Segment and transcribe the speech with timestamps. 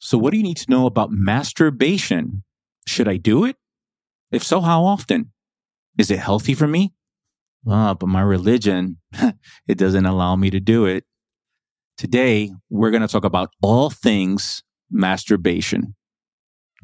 [0.00, 2.44] So, what do you need to know about masturbation?
[2.86, 3.56] Should I do it?
[4.30, 5.32] If so, how often?
[5.98, 6.92] Is it healthy for me?
[7.66, 8.98] Ah, but my religion,
[9.66, 11.04] it doesn't allow me to do it.
[11.96, 15.96] Today, we're going to talk about all things masturbation.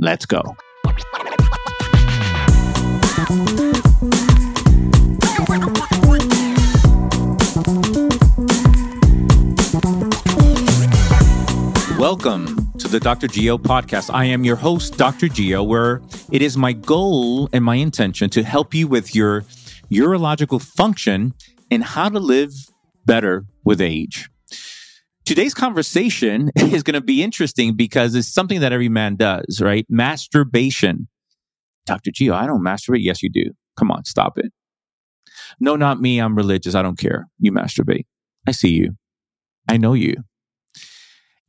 [0.01, 0.43] Let's go.
[11.97, 13.29] Welcome to the Dr.
[13.29, 14.13] Geo podcast.
[14.13, 15.29] I am your host, Dr.
[15.29, 19.43] Geo, where it is my goal and my intention to help you with your
[19.93, 21.35] urological function
[21.71, 22.53] and how to live
[23.07, 24.29] better with age.
[25.25, 29.87] Today's conversation is going to be interesting because it's something that every man does, right?
[29.89, 31.07] Masturbation.
[31.87, 32.11] Dr.
[32.11, 33.03] Geo, I don't masturbate.
[33.05, 33.53] Yes, you do.
[33.79, 34.53] Come on, stop it.
[35.61, 36.19] No, not me.
[36.19, 36.75] I'm religious.
[36.75, 37.29] I don't care.
[37.39, 38.07] You masturbate.
[38.49, 38.97] I see you.
[39.69, 40.17] I know you.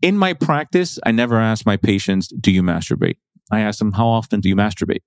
[0.01, 3.17] In my practice, I never ask my patients, do you masturbate?
[3.51, 5.01] I ask them, how often do you masturbate?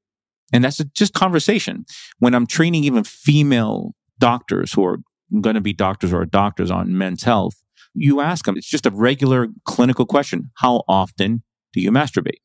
[0.53, 1.85] And that's just conversation.
[2.19, 4.99] When I'm training even female doctors who are
[5.41, 7.63] going to be doctors or doctors on men's health,
[7.95, 10.51] you ask them, it's just a regular clinical question.
[10.57, 12.41] How often do you masturbate?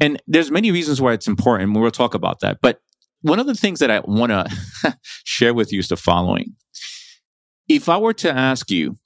[0.00, 1.78] And there's many reasons why it's important.
[1.78, 2.58] We'll talk about that.
[2.60, 2.80] But
[3.20, 6.56] one of the things that I want to share with you is the following.
[7.68, 8.96] If I were to ask you,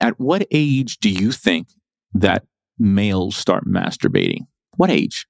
[0.00, 1.68] at what age do you think
[2.14, 2.44] that
[2.78, 4.46] males start masturbating?
[4.76, 5.26] What age?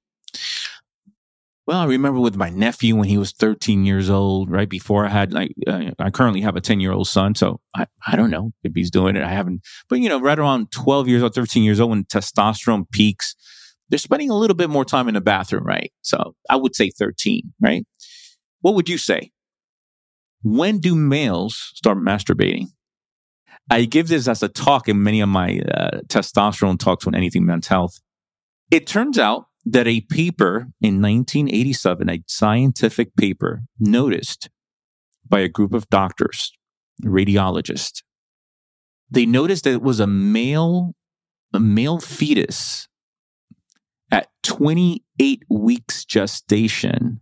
[1.66, 5.08] Well, I remember with my nephew when he was 13 years old, right before I
[5.08, 7.34] had like, uh, I currently have a 10 year old son.
[7.34, 9.22] So I, I don't know if he's doing it.
[9.22, 12.90] I haven't, but you know, right around 12 years old, 13 years old, when testosterone
[12.90, 13.34] peaks,
[13.88, 15.90] they're spending a little bit more time in the bathroom, right?
[16.02, 17.86] So I would say 13, right?
[18.60, 19.30] What would you say?
[20.42, 22.66] When do males start masturbating?
[23.70, 27.46] I give this as a talk in many of my uh, testosterone talks on anything
[27.46, 28.00] men's health.
[28.70, 34.50] It turns out that a paper in 1987, a scientific paper noticed
[35.26, 36.52] by a group of doctors,
[37.02, 38.02] radiologists,
[39.10, 40.94] they noticed that it was a male,
[41.52, 42.88] a male fetus
[44.10, 47.20] at 28 weeks gestation,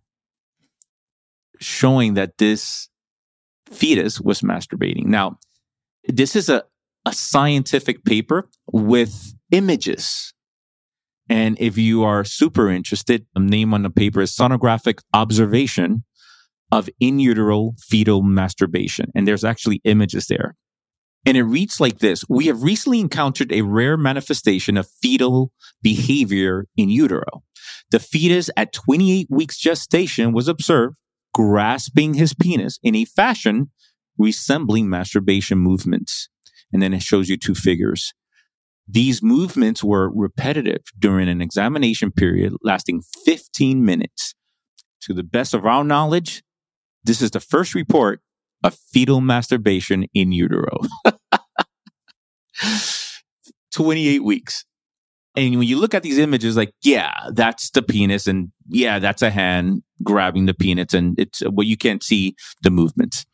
[1.61, 2.88] showing that this
[3.69, 5.06] fetus was masturbating.
[5.06, 5.38] Now,
[6.05, 6.65] this is a,
[7.07, 10.33] a scientific paper with images.
[11.29, 16.05] And if you are super interested, the name on the paper is Sonographic Observation
[16.71, 19.11] of In Utero Fetal Masturbation.
[19.15, 20.57] And there's actually images there.
[21.25, 26.67] And it reads like this We have recently encountered a rare manifestation of fetal behavior
[26.77, 27.45] in utero.
[27.91, 30.97] The fetus at 28 weeks gestation was observed
[31.33, 33.71] grasping his penis in a fashion
[34.19, 36.28] resembling masturbation movements.
[36.73, 38.12] And then it shows you two figures.
[38.89, 44.34] These movements were repetitive during an examination period lasting 15 minutes.
[45.03, 46.43] To the best of our knowledge,
[47.03, 48.21] this is the first report
[48.62, 50.79] of fetal masturbation in utero.
[53.73, 54.65] 28 weeks.
[55.34, 59.23] And when you look at these images, like, yeah, that's the penis, and yeah, that's
[59.23, 63.25] a hand grabbing the penis, and it's uh, what well, you can't see the movements.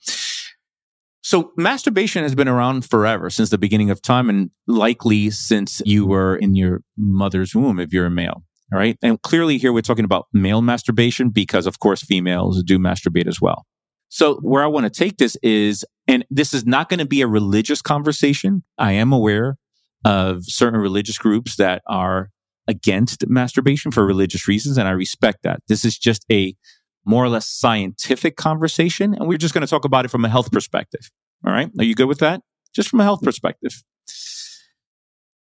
[1.29, 6.07] So masturbation has been around forever since the beginning of time and likely since you
[6.07, 8.45] were in your mother's womb if you're a male.
[8.73, 8.97] All right.
[9.03, 13.43] And clearly here we're talking about male masturbation because of course females do masturbate as
[13.43, 13.67] well.
[14.09, 17.21] So where I want to take this is, and this is not going to be
[17.21, 18.63] a religious conversation.
[18.79, 19.59] I am aware
[20.07, 22.31] of certain religious groups that are
[22.67, 24.79] against masturbation for religious reasons.
[24.79, 25.61] And I respect that.
[25.69, 26.57] This is just a
[27.05, 29.15] more or less scientific conversation.
[29.15, 31.11] And we're just going to talk about it from a health perspective.
[31.47, 31.71] All right.
[31.79, 32.43] Are you good with that?
[32.75, 33.83] Just from a health perspective.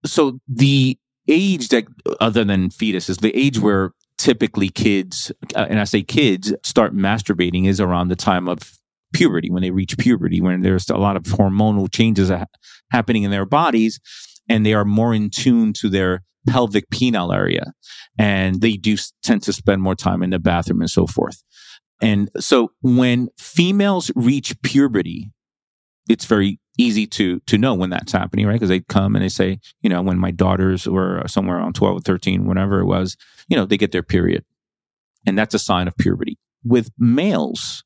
[0.05, 0.97] So the
[1.27, 1.85] age that,
[2.19, 6.95] other than fetus, is the age where typically kids, uh, and I say kids, start
[6.95, 8.59] masturbating is around the time of
[9.13, 12.31] puberty, when they reach puberty, when there's a lot of hormonal changes
[12.91, 13.99] happening in their bodies
[14.47, 17.73] and they are more in tune to their pelvic penile area.
[18.17, 21.43] And they do tend to spend more time in the bathroom and so forth.
[22.01, 25.29] And so when females reach puberty,
[26.11, 28.53] it's very easy to to know when that's happening, right?
[28.53, 31.75] Because they come and they say, you know, when my daughters were uh, somewhere around
[31.75, 33.15] 12 or 13, whatever it was,
[33.47, 34.43] you know, they get their period.
[35.25, 36.37] And that's a sign of puberty.
[36.63, 37.83] With males,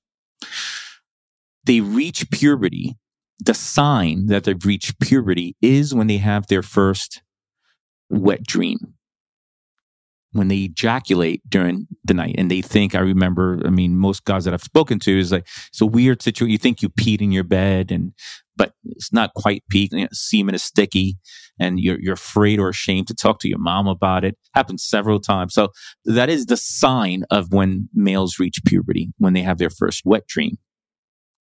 [1.66, 2.98] they reach puberty.
[3.40, 7.22] The sign that they've reached puberty is when they have their first
[8.10, 8.95] wet dream.
[10.36, 14.46] When they ejaculate during the night and they think i remember i mean most guys
[14.46, 17.32] that i've spoken to is like it's a weird situation you think you peed in
[17.32, 18.14] your bed and
[18.58, 21.18] but it's not quite peak you know, semen is sticky
[21.60, 24.38] and you're, you're afraid or ashamed to talk to your mom about it.
[24.54, 25.54] Happens several times.
[25.54, 25.70] So
[26.04, 30.28] that is the sign of when males reach puberty when they have their first wet
[30.28, 30.58] dream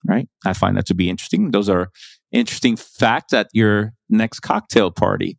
[0.07, 0.29] right?
[0.45, 1.51] I find that to be interesting.
[1.51, 1.91] Those are
[2.31, 5.39] interesting facts at your next cocktail party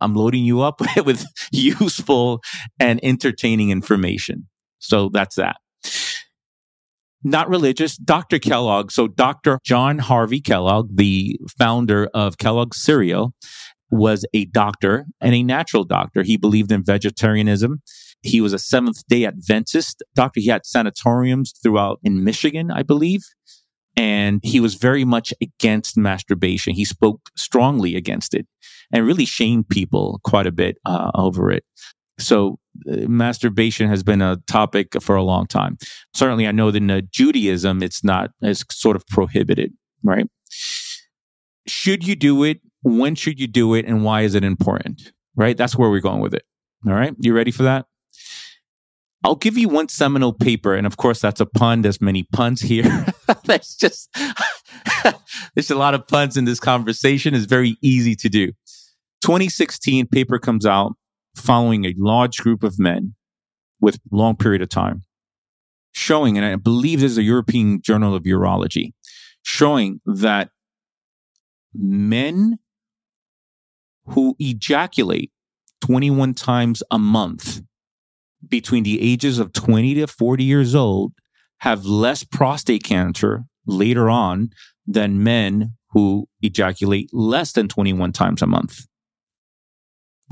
[0.00, 2.40] I'm loading you up with useful
[2.78, 4.48] and entertaining information.
[4.78, 5.56] So that's that.
[7.22, 8.38] Not religious, Dr.
[8.38, 8.90] Kellogg.
[8.90, 9.58] So Dr.
[9.64, 13.32] John Harvey Kellogg, the founder of Kellogg's cereal,
[13.90, 16.22] was a doctor and a natural doctor.
[16.22, 17.80] He believed in vegetarianism.
[18.20, 20.40] He was a Seventh day Adventist doctor.
[20.40, 23.22] He had sanatoriums throughout in Michigan, I believe
[23.96, 26.74] and he was very much against masturbation.
[26.74, 28.46] He spoke strongly against it
[28.92, 31.64] and really shamed people quite a bit uh, over it.
[32.18, 32.58] So
[32.90, 35.78] uh, masturbation has been a topic for a long time.
[36.14, 40.26] Certainly, I know that in uh, Judaism, it's not as sort of prohibited, right?
[41.66, 42.60] Should you do it?
[42.82, 43.86] When should you do it?
[43.86, 45.12] And why is it important?
[45.34, 45.56] Right?
[45.56, 46.44] That's where we're going with it.
[46.86, 47.14] All right.
[47.18, 47.86] You ready for that?
[49.24, 51.80] I'll give you one seminal paper, and of course, that's a pun.
[51.80, 53.06] There's many puns here.
[53.44, 54.14] There's just
[55.54, 57.34] there's a lot of puns in this conversation.
[57.34, 58.48] It's very easy to do.
[59.22, 60.92] 2016 paper comes out
[61.34, 63.14] following a large group of men
[63.80, 65.02] with long period of time,
[65.92, 68.92] showing, and I believe this is a European Journal of Urology,
[69.42, 70.50] showing that
[71.74, 72.58] men
[74.06, 75.32] who ejaculate
[75.80, 77.62] 21 times a month
[78.48, 81.12] between the ages of 20 to 40 years old
[81.58, 84.50] have less prostate cancer later on
[84.86, 88.80] than men who ejaculate less than 21 times a month.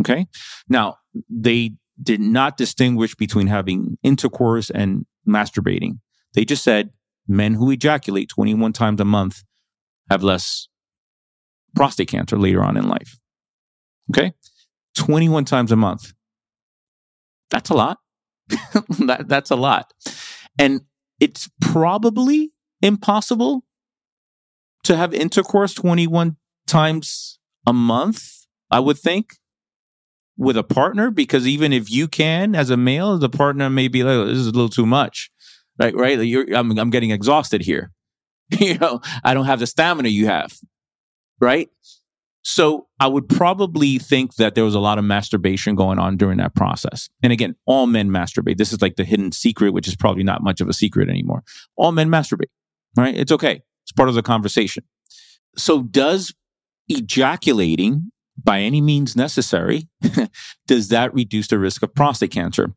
[0.01, 0.27] Okay.
[0.69, 0.97] Now,
[1.29, 1.73] they
[2.03, 6.01] did not distinguish between having intercourse and masturbating.
[6.35, 6.91] They just said
[7.29, 9.43] men who ejaculate 21 times a month
[10.11, 10.69] have less
[11.75, 13.19] prostate cancer later on in life.
[14.11, 14.33] Okay.
[14.97, 16.13] 21 times a month.
[17.53, 17.99] That's a lot.
[19.07, 19.93] that, that's a lot.
[20.59, 20.81] And
[21.21, 22.51] it's probably
[22.81, 23.63] impossible
[24.85, 29.35] to have intercourse 21 times a month, I would think,
[30.37, 34.03] with a partner, because even if you can as a male, the partner may be
[34.03, 35.31] like, this is a little too much.
[35.79, 36.19] Right, right.
[36.19, 37.93] You're, I'm, I'm getting exhausted here.
[38.59, 40.53] you know, I don't have the stamina you have.
[41.39, 41.69] Right.
[42.43, 46.39] So I would probably think that there was a lot of masturbation going on during
[46.39, 47.09] that process.
[47.23, 48.59] And again, all men masturbate.
[48.59, 51.45] This is like the hidden secret, which is probably not much of a secret anymore.
[51.77, 52.51] All men masturbate,
[52.97, 53.17] right?
[53.17, 53.63] It's okay.
[53.85, 54.85] It's part of the conversation.
[55.57, 56.35] So does
[56.89, 58.11] ejaculating
[58.43, 59.89] by any means necessary,
[60.67, 62.73] does that reduce the risk of prostate cancer?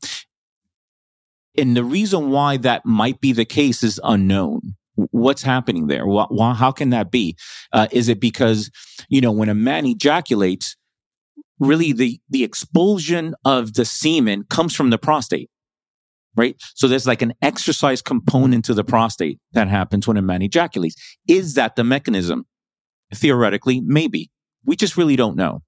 [1.57, 4.75] And the reason why that might be the case is unknown.
[4.95, 6.06] What's happening there?
[6.06, 7.36] Why, how can that be?
[7.71, 8.71] Uh, is it because,
[9.09, 10.75] you know, when a man ejaculates,
[11.59, 15.50] really the, the expulsion of the semen comes from the prostate,
[16.36, 16.56] right?
[16.75, 20.95] So there's like an exercise component to the prostate that happens when a man ejaculates.
[21.27, 22.45] Is that the mechanism?
[23.13, 24.31] Theoretically, maybe.
[24.65, 25.62] We just really don't know.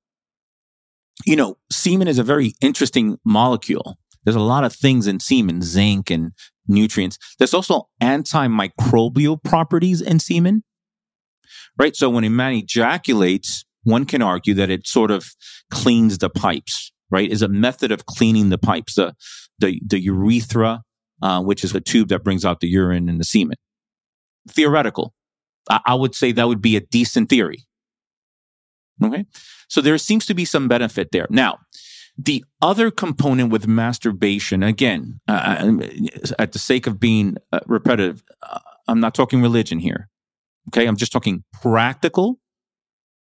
[1.25, 3.97] You know, semen is a very interesting molecule.
[4.23, 6.31] There's a lot of things in semen, zinc and
[6.67, 7.17] nutrients.
[7.37, 10.63] There's also antimicrobial properties in semen,
[11.77, 11.95] right?
[11.95, 15.27] So when a man ejaculates, one can argue that it sort of
[15.71, 17.29] cleans the pipes, right?
[17.29, 19.13] Is a method of cleaning the pipes, the,
[19.59, 20.81] the, the urethra,
[21.21, 23.57] uh, which is a tube that brings out the urine and the semen.
[24.49, 25.13] Theoretical.
[25.69, 27.65] I, I would say that would be a decent theory.
[29.03, 29.25] Okay.
[29.69, 31.27] So there seems to be some benefit there.
[31.29, 31.59] Now,
[32.17, 35.87] the other component with masturbation, again, uh, uh,
[36.39, 40.09] at the sake of being uh, repetitive, uh, I'm not talking religion here.
[40.69, 40.87] Okay.
[40.87, 42.39] I'm just talking practical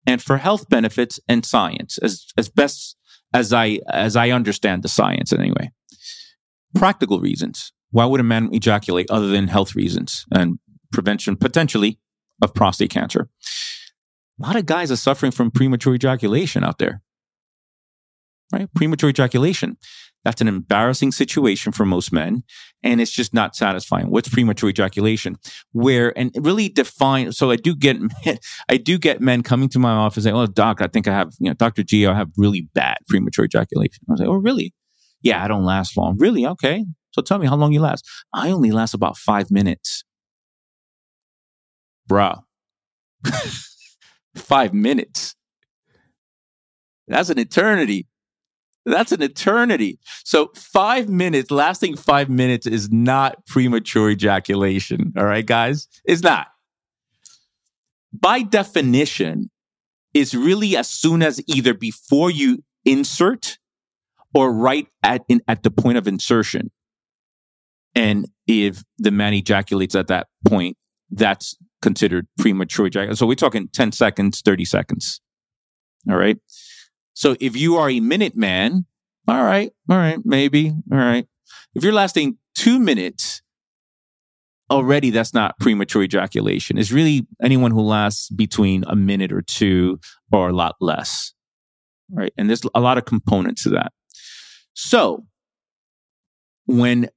[0.06, 2.96] and for health benefits and science as, as best
[3.34, 5.70] as I, as I understand the science anyway.
[6.74, 7.72] Practical reasons.
[7.90, 10.58] Why would a man ejaculate other than health reasons and
[10.92, 11.98] prevention potentially
[12.40, 13.28] of prostate cancer?
[14.40, 17.02] A lot of guys are suffering from premature ejaculation out there
[18.52, 18.68] right?
[18.74, 19.76] Premature ejaculation.
[20.24, 22.42] That's an embarrassing situation for most men.
[22.82, 24.10] And it's just not satisfying.
[24.10, 25.36] What's premature ejaculation?
[25.70, 27.96] Where, and really define, so I do get,
[28.68, 31.32] I do get men coming to my office saying, Oh, doc, I think I have,
[31.38, 31.84] you know, Dr.
[31.84, 34.02] G, I have really bad premature ejaculation.
[34.08, 34.74] I was like, Oh, really?
[35.22, 36.16] Yeah, I don't last long.
[36.18, 36.44] Really?
[36.44, 36.84] Okay.
[37.12, 38.04] So tell me how long you last.
[38.34, 40.04] I only last about five minutes.
[42.10, 42.42] Bruh.
[44.36, 45.34] five minutes.
[47.08, 48.06] That's an eternity.
[48.86, 49.98] That's an eternity.
[50.24, 55.12] So five minutes, lasting five minutes is not premature ejaculation.
[55.16, 55.88] All right, guys?
[56.04, 56.46] It's not.
[58.12, 59.50] By definition,
[60.14, 63.58] it's really as soon as either before you insert
[64.32, 66.70] or right at in, at the point of insertion.
[67.96, 70.76] And if the man ejaculates at that point,
[71.10, 73.16] that's considered premature ejaculation.
[73.16, 75.20] So we're talking 10 seconds, 30 seconds.
[76.08, 76.38] All right.
[77.16, 78.84] So if you are a minute man,
[79.26, 81.26] all right, all right, maybe, all right.
[81.74, 83.40] If you're lasting two minutes,
[84.70, 86.76] already that's not premature ejaculation.
[86.76, 89.98] It's really anyone who lasts between a minute or two
[90.30, 91.32] or a lot less.
[92.10, 92.34] Right.
[92.36, 93.92] And there's a lot of components to that.
[94.74, 95.24] So
[96.66, 97.08] when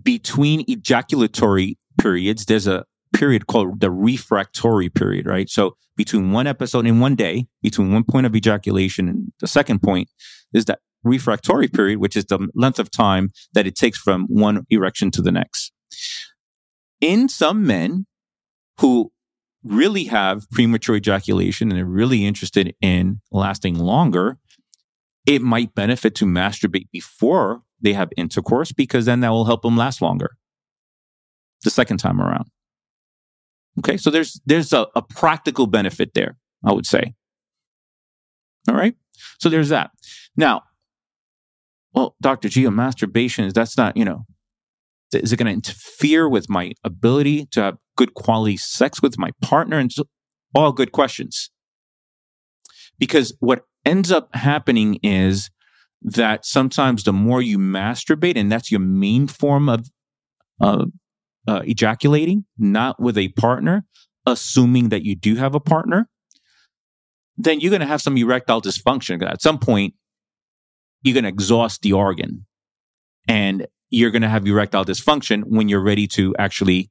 [0.00, 5.48] between ejaculatory periods, there's a period called the refractory period, right?
[5.48, 9.80] So between one episode in one day, between one point of ejaculation and the second
[9.82, 10.08] point
[10.52, 14.66] is that refractory period, which is the length of time that it takes from one
[14.70, 15.72] erection to the next.
[17.00, 18.06] In some men
[18.80, 19.12] who
[19.62, 24.38] really have premature ejaculation and are really interested in lasting longer,
[25.26, 29.76] it might benefit to masturbate before they have intercourse because then that will help them
[29.76, 30.36] last longer
[31.62, 32.46] the second time around.
[33.78, 33.96] Okay.
[33.96, 37.14] So there's, there's a, a practical benefit there, I would say.
[38.68, 38.94] All right.
[39.38, 39.90] So there's that.
[40.36, 40.62] Now,
[41.92, 42.48] well, Dr.
[42.48, 44.24] Geo, masturbation is that's not, you know,
[45.12, 49.30] is it going to interfere with my ability to have good quality sex with my
[49.40, 49.78] partner?
[49.78, 50.04] And so,
[50.54, 51.50] all good questions.
[52.98, 55.50] Because what ends up happening is
[56.02, 59.88] that sometimes the more you masturbate, and that's your main form of
[60.60, 60.86] uh,
[61.46, 63.84] uh, ejaculating, not with a partner,
[64.26, 66.08] assuming that you do have a partner,
[67.36, 69.22] then you're going to have some erectile dysfunction.
[69.22, 69.94] At some point,
[71.02, 72.46] you're going to exhaust the organ
[73.28, 76.90] and you're going to have erectile dysfunction when you're ready to actually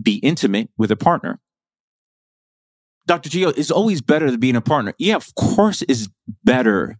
[0.00, 1.40] be intimate with a partner.
[3.06, 3.28] Dr.
[3.28, 4.94] Geo, it's always better to be in a partner.
[4.98, 6.08] Yeah, of course, it's
[6.44, 6.98] better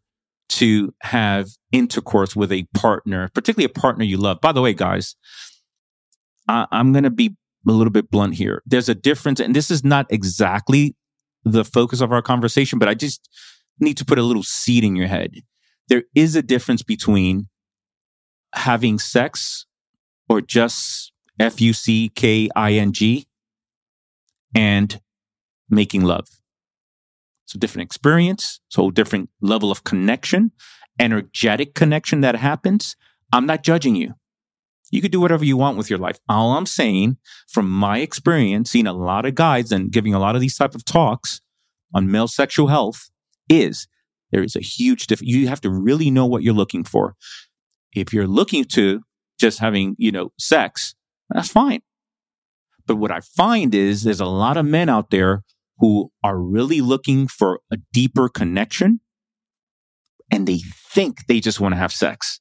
[0.50, 4.40] to have intercourse with a partner, particularly a partner you love.
[4.40, 5.14] By the way, guys,
[6.50, 7.36] I, I'm going to be
[7.68, 8.62] a little bit blunt here.
[8.66, 10.96] There's a difference, and this is not exactly
[11.44, 13.28] the focus of our conversation, but I just
[13.78, 15.30] need to put a little seed in your head.
[15.88, 17.48] There is a difference between
[18.54, 19.66] having sex
[20.28, 23.26] or just F U C K I N G
[24.54, 25.00] and
[25.68, 26.26] making love.
[27.44, 30.52] It's a different experience, so different level of connection,
[30.98, 32.96] energetic connection that happens.
[33.32, 34.14] I'm not judging you.
[34.90, 36.18] You could do whatever you want with your life.
[36.28, 37.16] All I'm saying
[37.48, 40.74] from my experience, seeing a lot of guys and giving a lot of these type
[40.74, 41.40] of talks
[41.94, 43.10] on male sexual health
[43.48, 43.86] is
[44.32, 45.32] there is a huge difference.
[45.32, 47.14] You have to really know what you're looking for.
[47.92, 49.02] If you're looking to
[49.38, 50.94] just having, you know, sex,
[51.30, 51.80] that's fine.
[52.86, 55.42] But what I find is there's a lot of men out there
[55.78, 59.00] who are really looking for a deeper connection
[60.30, 62.39] and they think they just want to have sex.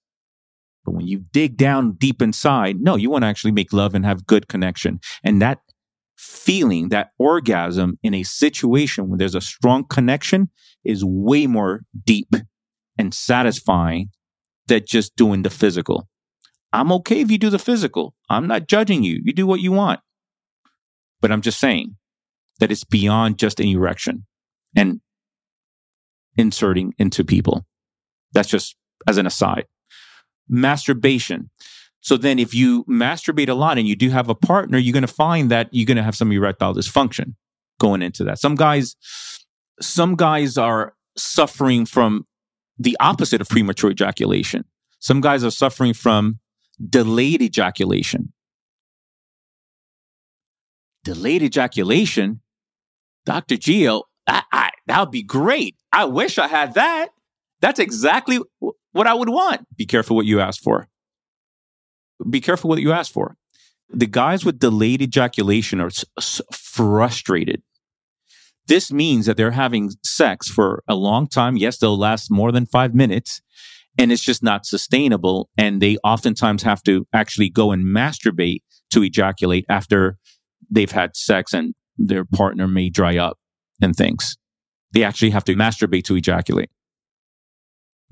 [0.86, 4.06] But when you dig down deep inside, no, you want to actually make love and
[4.06, 5.00] have good connection.
[5.24, 5.60] And that
[6.18, 10.50] feeling, that orgasm in a situation where there's a strong connection
[10.84, 12.34] is way more deep
[12.98, 14.10] and satisfying
[14.68, 16.08] than just doing the physical.
[16.72, 18.14] I'm okay if you do the physical.
[18.30, 19.22] I'm not judging you.
[19.24, 20.02] You do what you want.
[21.22, 21.96] But I'm just saying
[22.60, 24.26] that it's beyond just an erection
[24.76, 25.02] and
[26.38, 27.66] inserting into people.
[28.34, 28.76] That's just
[29.08, 29.66] as an aside
[30.50, 31.50] masturbation.
[32.01, 35.01] So then if you masturbate a lot and you do have a partner, you're going
[35.01, 37.36] to find that you're going to have some erectile dysfunction
[37.79, 38.39] going into that.
[38.39, 38.96] Some guys,
[39.82, 42.25] some guys are suffering from
[42.77, 44.63] the opposite of premature ejaculation.
[45.00, 46.39] Some guys are suffering from
[46.89, 48.34] delayed ejaculation.
[51.03, 52.41] Delayed ejaculation,
[53.25, 53.56] Dr.
[54.27, 55.75] I, that would be great.
[55.91, 57.10] I wish I had that.
[57.62, 58.39] That's exactly
[58.91, 59.65] what I would want.
[59.75, 60.88] Be careful what you ask for.
[62.29, 63.36] Be careful what you ask for.
[63.89, 67.63] The guys with delayed ejaculation are s- frustrated.
[68.67, 71.58] This means that they're having sex for a long time.
[71.58, 73.41] Yes, they'll last more than five minutes
[73.98, 75.50] and it's just not sustainable.
[75.58, 80.17] And they oftentimes have to actually go and masturbate to ejaculate after
[80.69, 83.38] they've had sex and their partner may dry up
[83.81, 84.38] and things.
[84.91, 86.69] They actually have to masturbate to ejaculate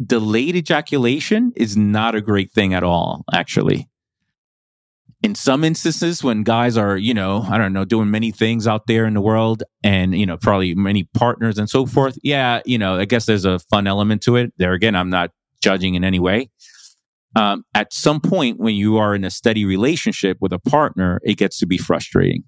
[0.03, 3.89] delayed ejaculation is not a great thing at all, actually.
[5.23, 8.85] In some instances, when guys are, you know, I don't know, doing many things out
[8.85, 12.77] there in the world and, you know, probably many partners and so forth, yeah, you
[12.77, 14.53] know, I guess there's a fun element to it.
[14.57, 16.51] There again, I'm not judging in any way.
[17.35, 21.35] Um, at some point, when you are in a steady relationship with a partner, it
[21.35, 22.43] gets to be frustrating.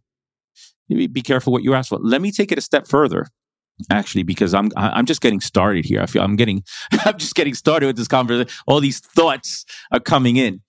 [0.88, 2.00] Be careful what you ask for.
[2.00, 3.28] Let me take it a step further,
[3.90, 6.02] actually, because I'm I'm just getting started here.
[6.02, 6.64] I feel I'm getting
[7.06, 8.50] I'm just getting started with this conversation.
[8.68, 10.62] All these thoughts are coming in.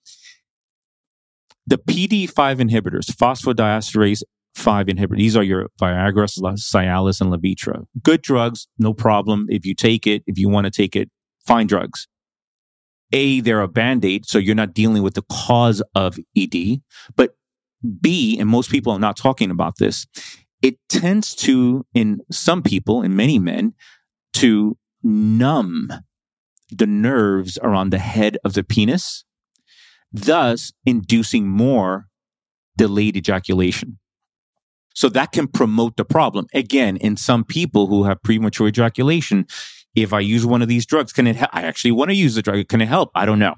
[1.67, 4.23] The PDE5 inhibitors, phosphodiesterase
[4.55, 7.85] 5 inhibitors, these are your Viagra, Cialis, and Levitra.
[8.01, 9.45] Good drugs, no problem.
[9.49, 11.09] If you take it, if you want to take it,
[11.45, 12.07] fine drugs.
[13.13, 16.81] A, they're a band aid, so you're not dealing with the cause of ED.
[17.15, 17.35] But
[17.99, 20.05] B, and most people are not talking about this,
[20.61, 23.73] it tends to, in some people, in many men,
[24.33, 25.91] to numb
[26.69, 29.25] the nerves around the head of the penis,
[30.11, 32.07] thus inducing more
[32.77, 33.97] delayed ejaculation.
[34.93, 36.47] So that can promote the problem.
[36.53, 39.47] Again, in some people who have premature ejaculation,
[39.95, 41.49] if I use one of these drugs, can it, help?
[41.53, 42.67] I actually want to use the drug.
[42.67, 43.09] Can it help?
[43.15, 43.55] I don't know.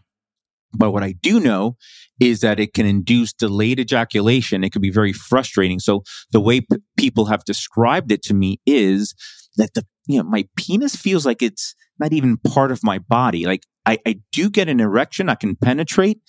[0.75, 1.77] But what I do know
[2.19, 4.63] is that it can induce delayed ejaculation.
[4.63, 5.79] It can be very frustrating.
[5.79, 9.13] So the way p- people have described it to me is
[9.57, 13.45] that the, you know, my penis feels like it's not even part of my body.
[13.45, 15.29] Like I, I do get an erection.
[15.29, 16.19] I can penetrate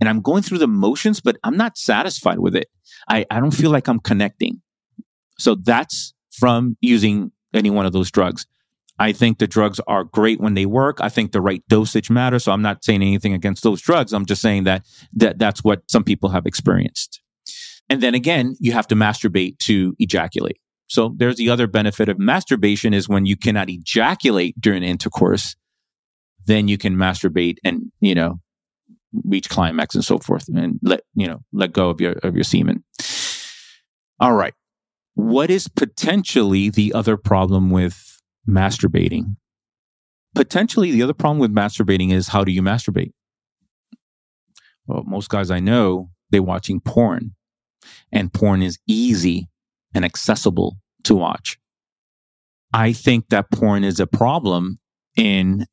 [0.00, 2.68] and I'm going through the motions, but I'm not satisfied with it.
[3.08, 4.60] I, I don't feel like I'm connecting.
[5.38, 8.46] So that's from using any one of those drugs.
[8.98, 10.98] I think the drugs are great when they work.
[11.00, 12.44] I think the right dosage matters.
[12.44, 14.12] So I'm not saying anything against those drugs.
[14.12, 17.20] I'm just saying that, that that's what some people have experienced.
[17.88, 20.58] And then again, you have to masturbate to ejaculate.
[20.88, 25.56] So there's the other benefit of masturbation is when you cannot ejaculate during intercourse,
[26.46, 28.40] then you can masturbate and, you know,
[29.24, 32.44] reach climax and so forth and let, you know, let go of your, of your
[32.44, 32.84] semen.
[34.20, 34.54] All right.
[35.14, 38.15] What is potentially the other problem with
[38.48, 39.36] masturbating?
[40.34, 43.12] Potentially the other problem with masturbating is how do you masturbate?
[44.86, 47.34] Well, most guys I know, they're watching porn
[48.12, 49.48] and porn is easy
[49.94, 51.58] and accessible to watch.
[52.72, 54.78] I think that porn is a problem
[55.16, 55.66] in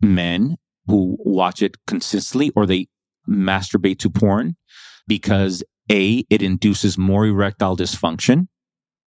[0.00, 2.88] men who watch it consistently or they
[3.28, 4.56] masturbate to porn
[5.06, 8.48] because A, it induces more erectile dysfunction.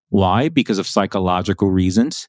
[0.10, 0.50] Why?
[0.50, 2.28] Because of psychological reasons.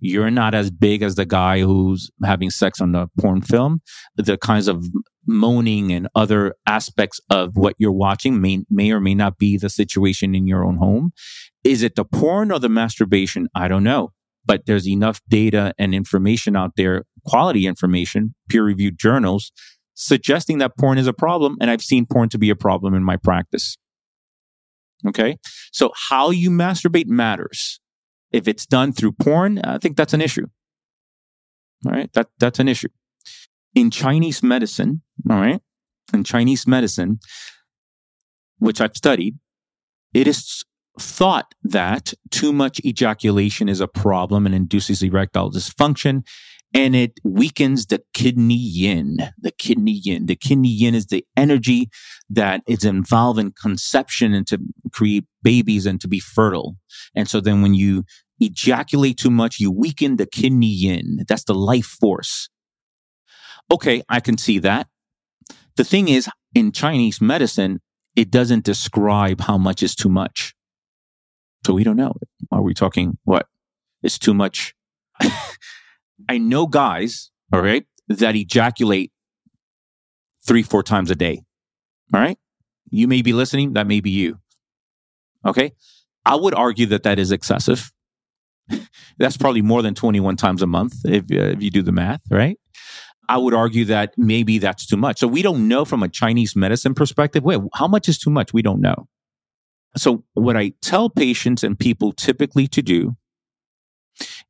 [0.00, 3.80] You're not as big as the guy who's having sex on the porn film.
[4.16, 4.86] The kinds of
[5.26, 9.68] moaning and other aspects of what you're watching may, may or may not be the
[9.68, 11.12] situation in your own home.
[11.64, 13.48] Is it the porn or the masturbation?
[13.54, 14.12] I don't know
[14.46, 19.52] but there's enough data and information out there, quality information, peer reviewed journals
[19.98, 21.56] suggesting that porn is a problem.
[21.60, 23.76] And I've seen porn to be a problem in my practice.
[25.06, 25.38] Okay.
[25.72, 27.80] So how you masturbate matters.
[28.32, 30.46] If it's done through porn, I think that's an issue.
[31.86, 32.12] All right.
[32.12, 32.88] That, that's an issue.
[33.74, 35.60] In Chinese medicine, all right.
[36.12, 37.20] In Chinese medicine,
[38.58, 39.38] which I've studied,
[40.14, 40.64] it is
[40.98, 46.26] thought that too much ejaculation is a problem and induces erectile dysfunction
[46.74, 49.16] and it weakens the kidney yin.
[49.40, 50.26] The kidney yin.
[50.26, 51.88] The kidney yin is the energy
[52.28, 54.58] that is involved in conception and to
[54.92, 56.76] create babies and to be fertile.
[57.14, 58.04] And so then when you
[58.40, 61.24] ejaculate too much, you weaken the kidney yin.
[61.26, 62.48] That's the life force.
[63.70, 64.88] Okay, I can see that.
[65.76, 67.80] The thing is, in Chinese medicine,
[68.16, 70.54] it doesn't describe how much is too much.
[71.66, 72.14] So we don't know.
[72.50, 73.46] Are we talking what?
[74.02, 74.74] It's too much.
[76.28, 79.12] I know guys, all right, that ejaculate
[80.46, 81.42] three, four times a day.
[82.12, 82.38] All right.
[82.90, 83.74] You may be listening.
[83.74, 84.38] That may be you.
[85.44, 85.72] Okay.
[86.24, 87.92] I would argue that that is excessive.
[89.18, 92.22] That's probably more than 21 times a month if, uh, if you do the math,
[92.30, 92.58] right?
[93.28, 95.18] I would argue that maybe that's too much.
[95.18, 97.44] So we don't know from a Chinese medicine perspective.
[97.44, 98.54] Wait, how much is too much?
[98.54, 99.06] We don't know.
[99.98, 103.16] So what I tell patients and people typically to do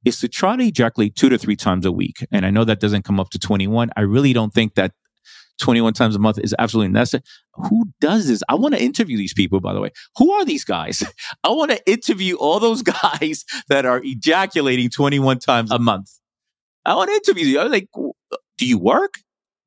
[0.04, 2.26] is to try to ejaculate two to three times a week.
[2.30, 3.90] And I know that doesn't come up to 21.
[3.96, 4.92] I really don't think that
[5.58, 7.22] 21 times a month is absolutely necessary.
[7.54, 8.42] Who does this?
[8.48, 9.90] I want to interview these people, by the way.
[10.16, 11.02] Who are these guys?
[11.44, 16.10] I want to interview all those guys that are ejaculating 21 times a month.
[16.84, 17.60] I want to interview you.
[17.60, 19.14] I'm like, uh, do you work?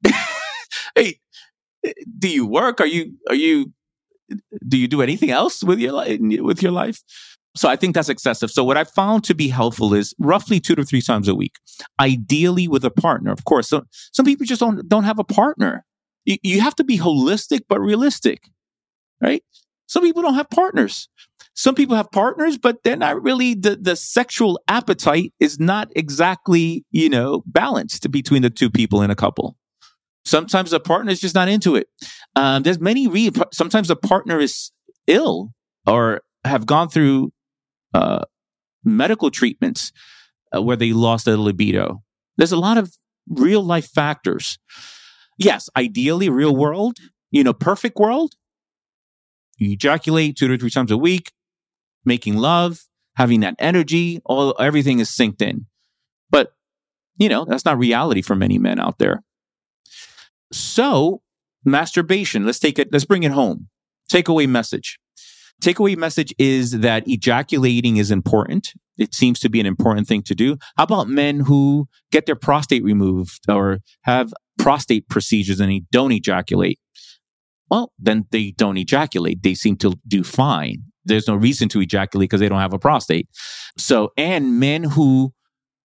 [0.96, 1.20] hey,
[2.18, 2.80] do you work?
[2.80, 3.74] Are you, are you
[4.32, 7.02] uh, do you do anything else with your life with your life
[7.56, 8.52] so i think that's excessive.
[8.52, 11.56] So what i found to be helpful is roughly two to three times a week
[12.00, 13.70] ideally with a partner of course.
[13.70, 13.84] So
[14.14, 15.86] some people just don't don't have a partner.
[16.26, 18.50] You, you have to be holistic but realistic
[19.22, 19.44] right?
[19.88, 21.10] Some people don't have partners.
[21.54, 26.86] Some people have partners but they're not really the, the sexual appetite is not exactly
[26.92, 29.58] you know balanced between the two people in a couple.
[30.24, 31.88] Sometimes a partner is just not into it.
[32.36, 34.72] Um, there's many re- sometimes a partner is
[35.08, 35.52] ill
[35.88, 37.32] or have gone through
[37.94, 38.26] uh,
[38.84, 39.92] medical treatments
[40.56, 42.04] uh, where they lost their libido.
[42.38, 42.96] There's a lot of
[43.30, 44.58] real life factors.
[45.38, 46.98] Yes, ideally, real world,
[47.32, 48.36] you know, perfect world,
[49.58, 51.32] you ejaculate two to three times a week,
[52.04, 55.68] making love, having that energy, all everything is synced in.
[56.30, 56.54] But
[57.18, 59.24] you know, that's not reality for many men out there.
[60.52, 61.22] So,
[61.64, 63.70] masturbation, let's take it, let's bring it home.
[64.12, 65.00] Takeaway message.
[65.62, 68.74] Takeaway message is that ejaculating is important.
[68.98, 70.58] It seems to be an important thing to do.
[70.76, 76.12] How about men who get their prostate removed or have prostate procedures and they don't
[76.12, 76.80] ejaculate?
[77.70, 79.44] Well, then they don't ejaculate.
[79.44, 80.84] They seem to do fine.
[81.06, 83.30] There's no reason to ejaculate because they don't have a prostate.
[83.78, 85.34] So, and men who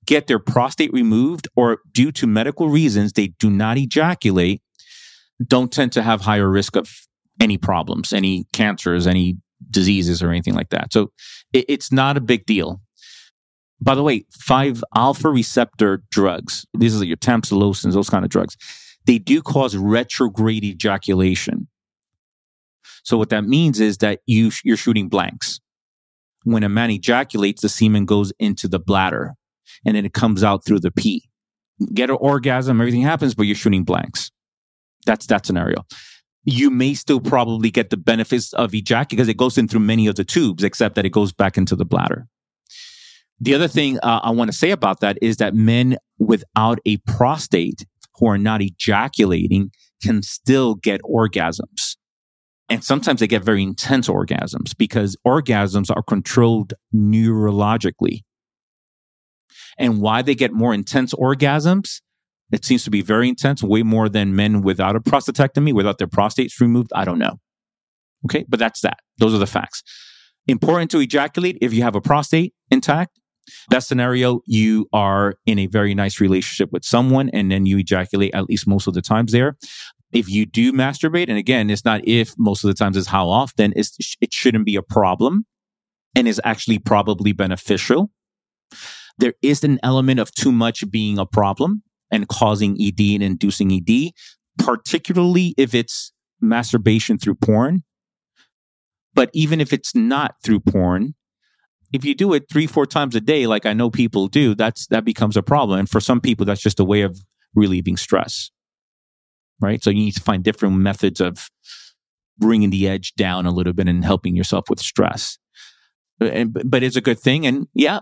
[0.07, 4.63] get their prostate removed or due to medical reasons, they do not ejaculate,
[5.47, 6.91] don't tend to have higher risk of
[7.41, 9.37] any problems, any cancers, any
[9.71, 10.93] diseases or anything like that.
[10.93, 11.13] So
[11.53, 12.81] it, it's not a big deal.
[13.81, 18.57] By the way, five alpha receptor drugs, these are your tamsulosins, those kind of drugs,
[19.05, 21.69] they do cause retrograde ejaculation.
[23.05, 25.61] So what that means is that you, you're shooting blanks.
[26.45, 29.35] When a man ejaculates, the semen goes into the bladder
[29.85, 31.29] and then it comes out through the pee.
[31.93, 34.31] Get an orgasm, everything happens, but you're shooting blanks.
[35.05, 35.85] That's that scenario.
[36.47, 40.07] You may still probably get the benefits of ejaculation because it goes in through many
[40.07, 42.29] of the tubes, except that it goes back into the bladder.
[43.41, 46.97] The other thing uh, I want to say about that is that men without a
[46.99, 49.71] prostate who are not ejaculating
[50.03, 51.97] can still get orgasms.
[52.69, 58.23] And sometimes they get very intense orgasms because orgasms are controlled neurologically
[59.79, 62.01] and why they get more intense orgasms.
[62.53, 66.07] It seems to be very intense, way more than men without a prostatectomy, without their
[66.07, 66.91] prostates removed.
[66.95, 67.39] I don't know.
[68.25, 68.45] Okay.
[68.49, 68.99] But that's that.
[69.19, 69.83] Those are the facts.
[70.47, 73.19] Important to ejaculate if you have a prostate intact.
[73.71, 78.35] That scenario, you are in a very nice relationship with someone and then you ejaculate
[78.35, 79.57] at least most of the times there.
[80.13, 83.29] If you do masturbate, and again, it's not if most of the times is how
[83.29, 85.47] often, it's, it shouldn't be a problem
[86.15, 88.11] and is actually probably beneficial
[89.19, 91.83] there is an element of too much being a problem
[92.17, 94.11] and causing ED and inducing ED,
[94.59, 97.85] particularly if it's masturbation through porn.
[99.15, 101.15] But even if it's not through porn,
[101.93, 104.87] if you do it three, four times a day, like I know people do, that's
[104.89, 105.79] that becomes a problem.
[105.79, 107.19] And for some people, that's just a way of
[107.55, 108.51] relieving stress.
[109.61, 109.83] Right.
[109.83, 111.49] So you need to find different methods of
[112.37, 115.39] bringing the edge down a little bit and helping yourself with stress.
[116.19, 117.47] But it's a good thing.
[117.47, 118.01] And yeah,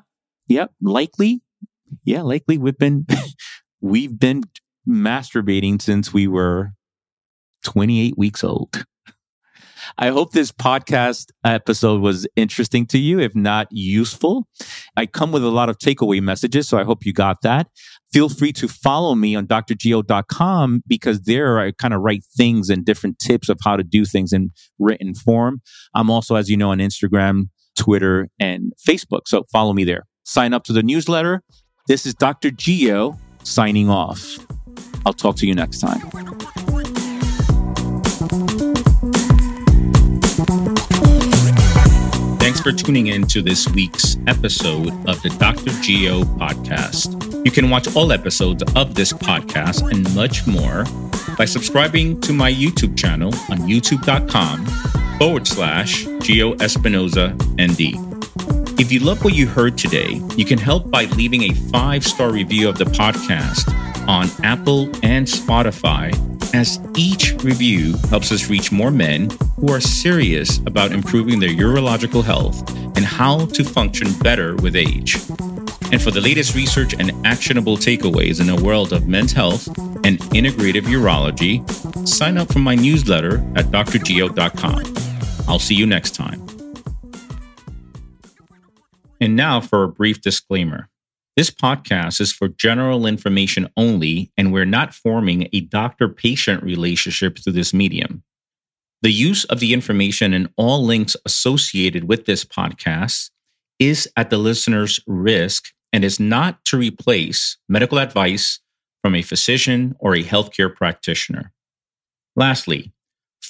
[0.49, 1.43] Yep, likely.
[2.05, 3.07] Yeah, likely we've been
[3.85, 4.43] we've been
[4.89, 6.73] masturbating since we were
[7.65, 8.87] 28 weeks old.
[9.99, 14.49] I hope this podcast episode was interesting to you, if not useful.
[14.97, 17.69] I come with a lot of takeaway messages, so I hope you got that.
[18.11, 22.87] Feel free to follow me on drgeo.com because there I kind of write things and
[22.87, 25.61] different tips of how to do things in written form.
[25.95, 29.23] I'm also, as you know, on Instagram, Twitter, and Facebook.
[29.27, 31.43] So follow me there sign up to the newsletter.
[31.87, 32.51] This is Dr.
[32.51, 34.39] Geo signing off.
[35.07, 36.01] I'll talk to you next time.
[42.39, 45.71] Thanks for tuning in to this week's episode of the Dr.
[45.83, 47.45] Geo podcast.
[47.45, 50.85] You can watch all episodes of this podcast and much more
[51.37, 54.67] by subscribing to my YouTube channel on youtube.com
[55.19, 58.14] forward slash Geo Espinoza ND.
[58.77, 62.33] If you love what you heard today, you can help by leaving a five star
[62.33, 63.69] review of the podcast
[64.09, 66.13] on Apple and Spotify,
[66.55, 72.23] as each review helps us reach more men who are serious about improving their urological
[72.23, 75.17] health and how to function better with age.
[75.93, 79.69] And for the latest research and actionable takeaways in the world of men's health
[80.05, 81.67] and integrative urology,
[82.09, 84.95] sign up for my newsletter at drgeo.com.
[85.47, 86.44] I'll see you next time.
[89.25, 90.91] And now for a brief disclaimer.
[91.35, 97.39] This podcast is for general information only, and we're not forming a doctor patient relationship
[97.39, 98.23] through this medium.
[99.01, 103.31] The use of the information and all links associated with this podcast
[103.79, 108.61] is at the listener's risk and is not to replace medical advice
[109.03, 111.51] from a physician or a healthcare practitioner.
[112.37, 112.93] Lastly,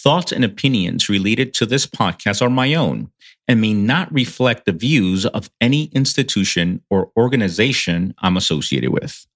[0.04, 3.10] thoughts and opinions related to this podcast are my own
[3.48, 9.26] and may not reflect the views of any institution or organization I'm associated with.